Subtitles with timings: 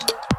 [0.00, 0.37] Yeah.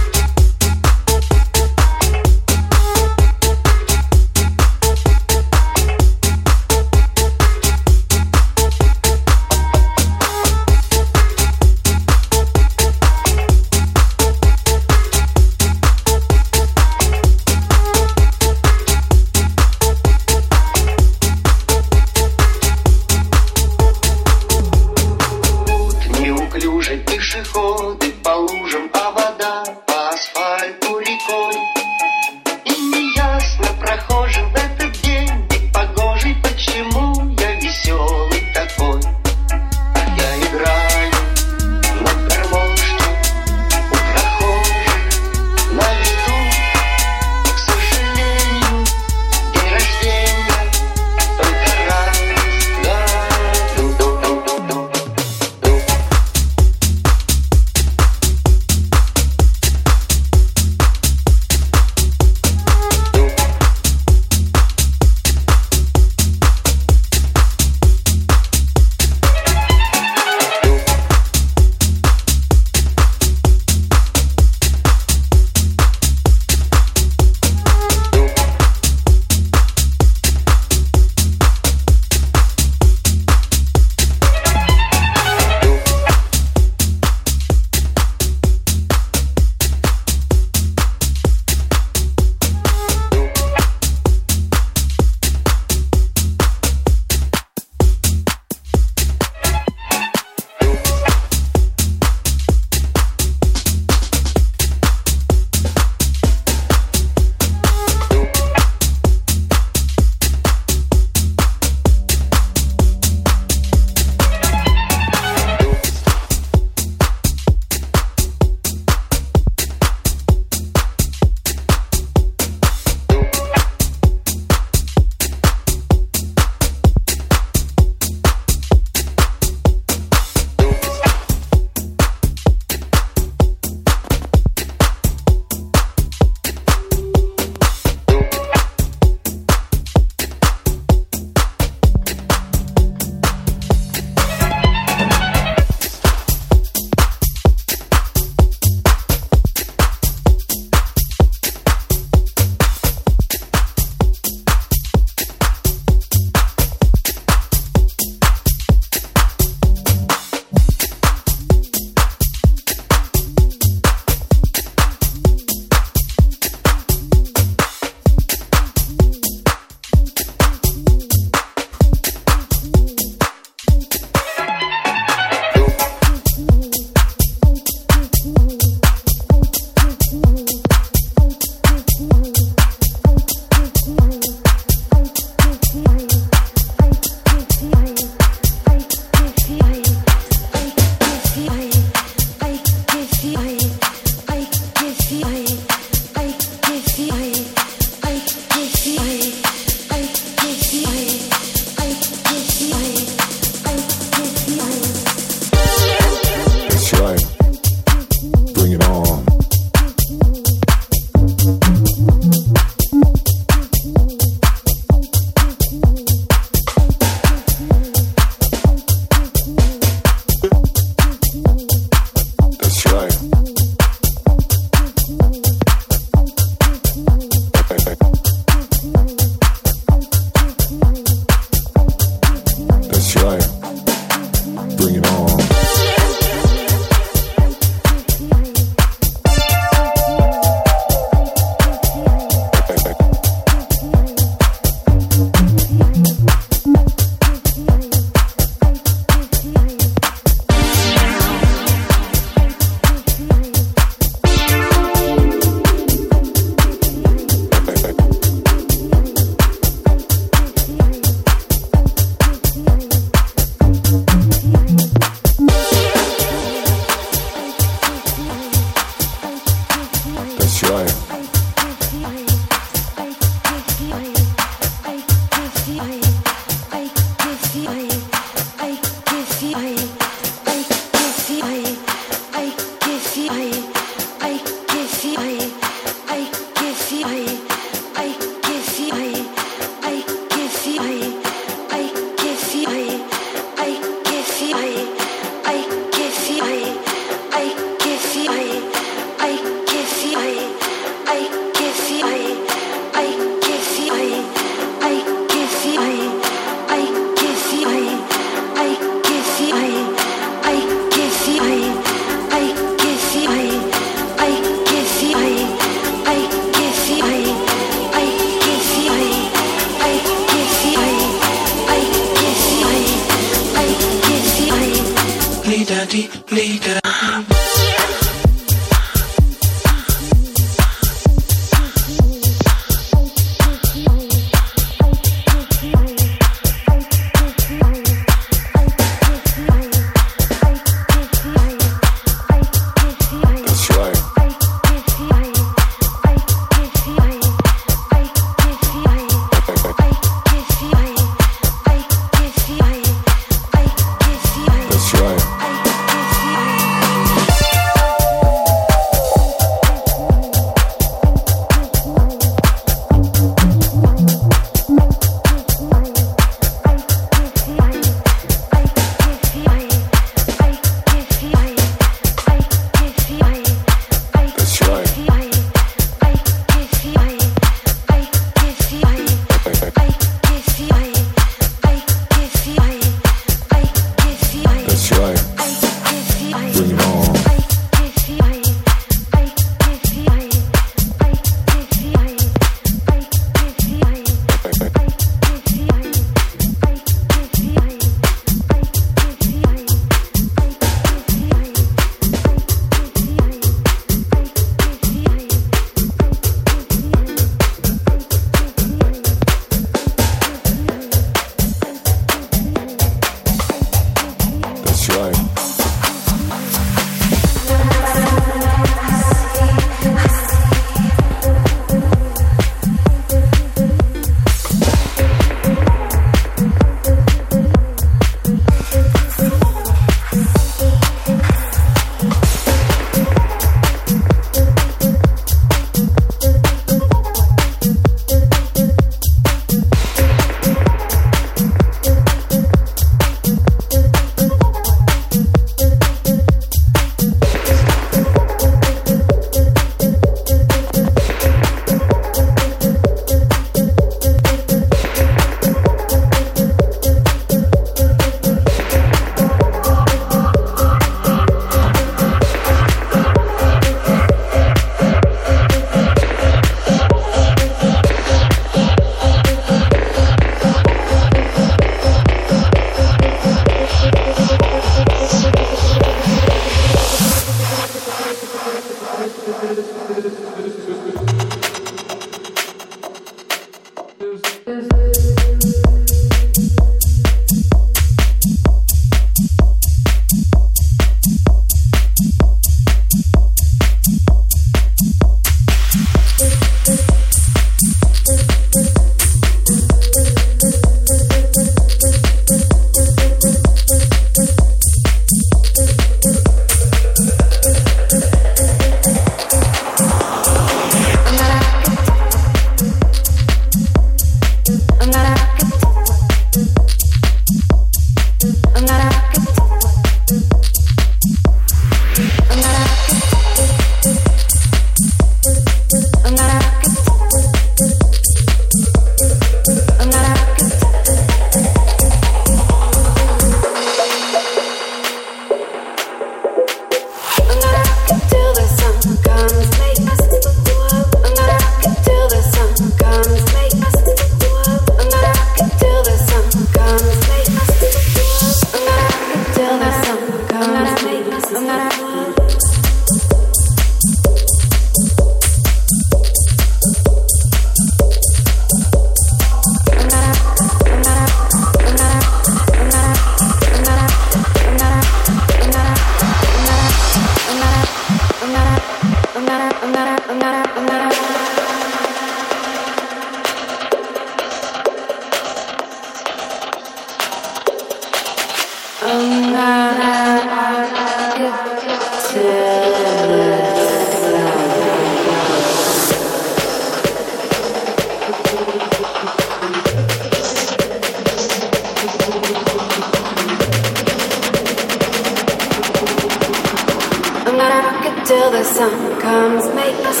[597.48, 599.44] rock it till the sun comes.
[599.54, 600.00] Make us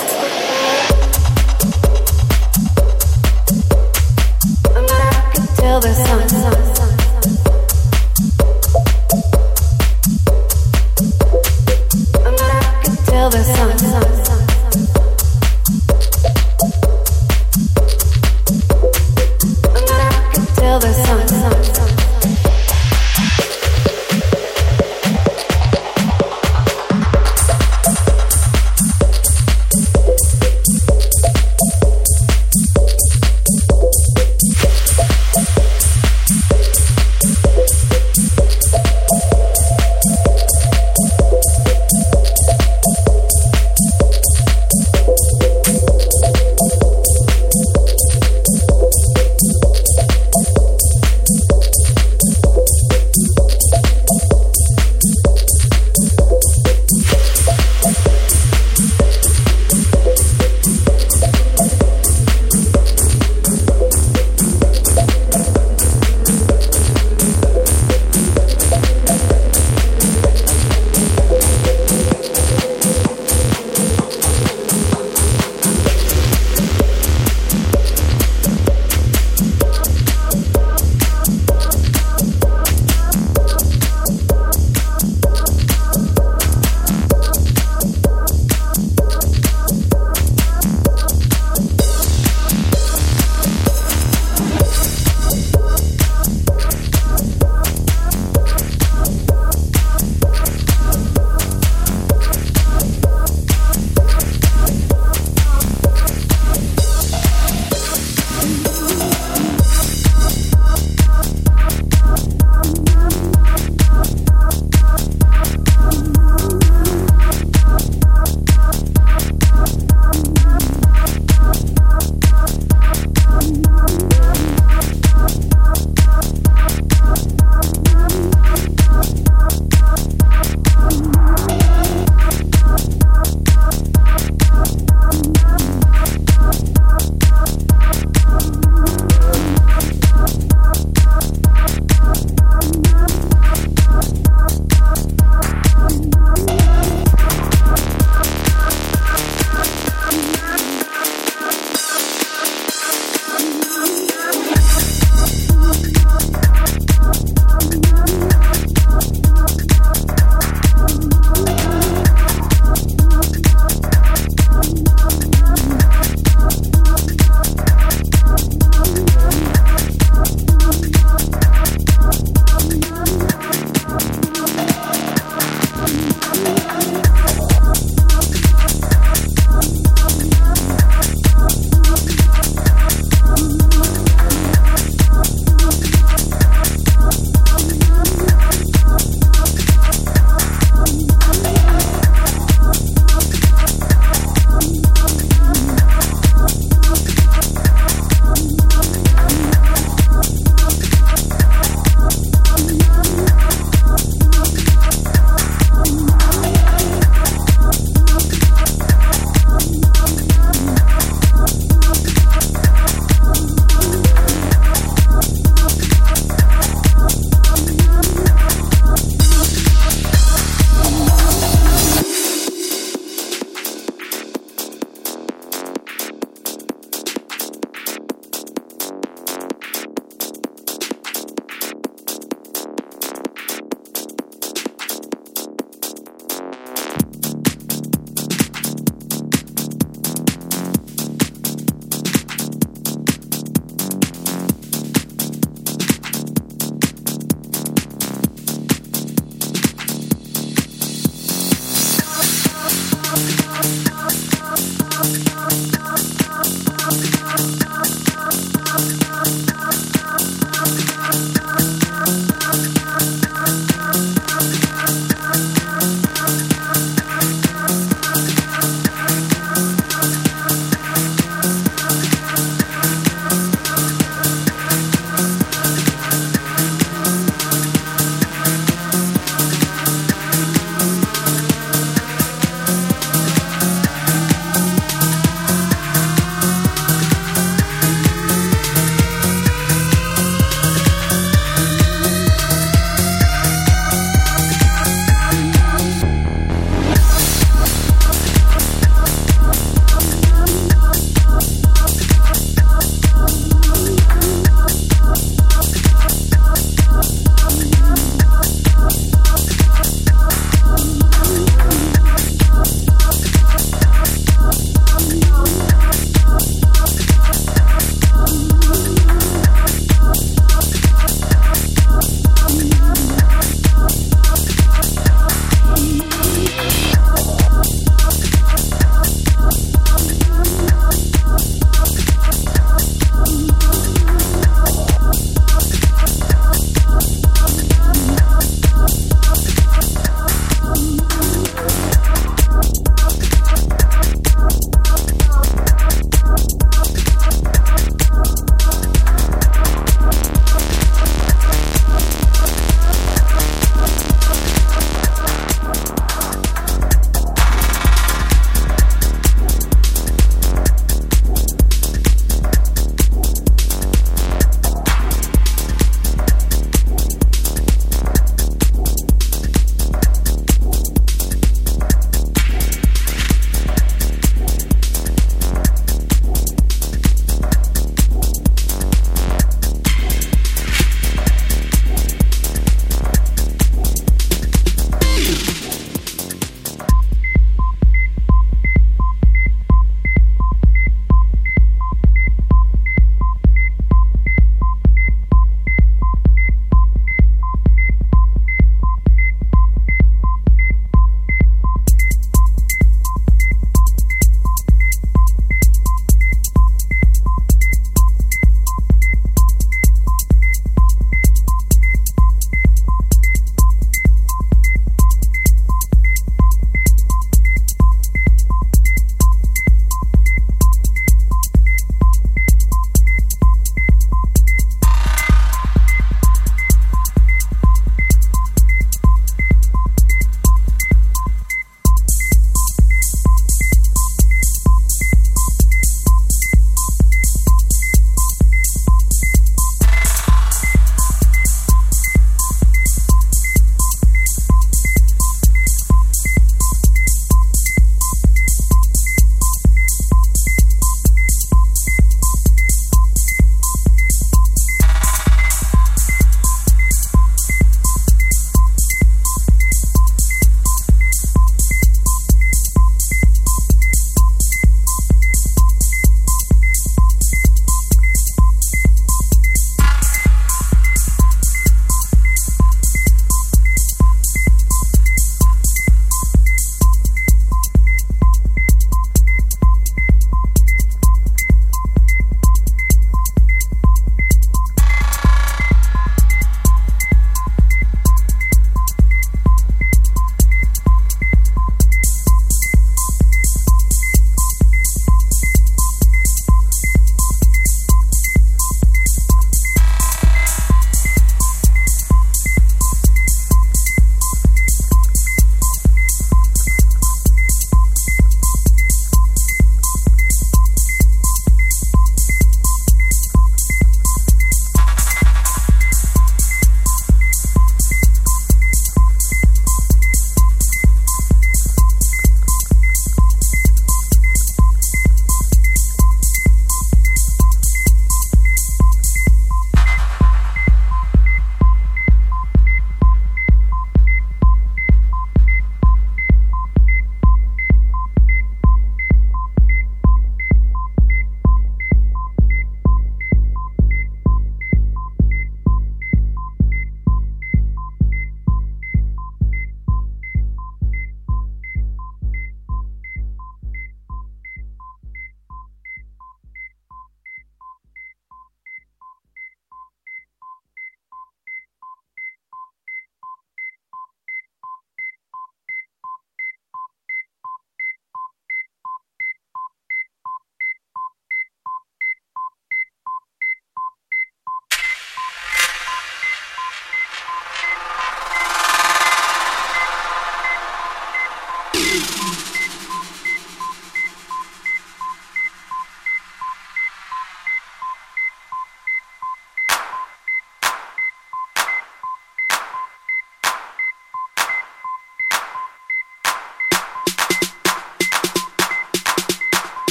[4.74, 6.73] rock it till the sun.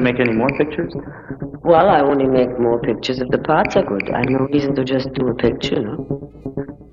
[0.00, 0.92] To make any more pictures?
[1.62, 4.10] Well, I only make more pictures if the parts are good.
[4.10, 5.96] I have no reason to just do a picture.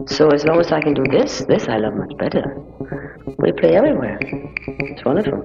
[0.08, 2.43] So as long as I can do this, this I love much better.
[3.39, 4.20] We play everywhere.
[4.22, 5.39] It's wonderful.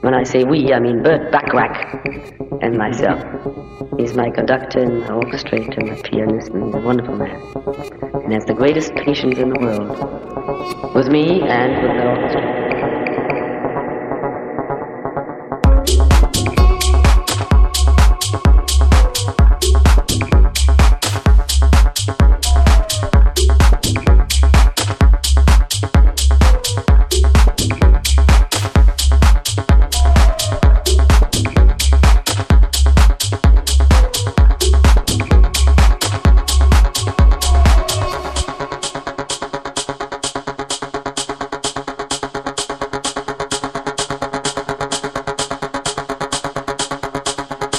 [0.00, 1.76] When I say we, I mean Burt Bacharach
[2.62, 3.22] and myself.
[3.98, 7.40] He's my conductor and my orchestrator, my pianist, and a wonderful man.
[8.24, 10.94] And has the greatest patience in the world.
[10.94, 12.47] With me and with the orchestra.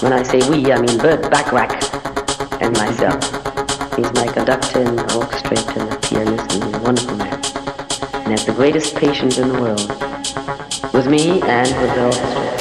[0.10, 1.84] When I say we, I mean Burt Bacharach
[2.64, 3.24] and myself.
[3.96, 7.36] He's my conductor and orchestrator and pianist and a wonderful man.
[8.24, 9.88] And has the greatest patience in the world.
[10.96, 12.59] With me and with the orchestra.